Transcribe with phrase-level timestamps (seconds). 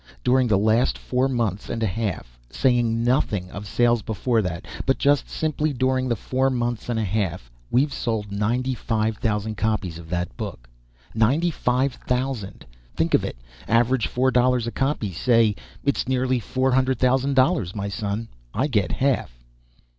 [0.23, 4.97] During the last four months and a half, saying nothing of sales before that, but
[4.97, 9.99] just simply during the four months and a half, we've sold ninety five thousand copies
[9.99, 10.67] of that book.
[11.13, 12.65] Ninety five thousand!
[12.95, 13.37] Think of it.
[13.67, 15.55] Average four dollars a copy, say.
[15.83, 18.27] It's nearly four hundred thousand dollars, my son.
[18.55, 19.37] I get half."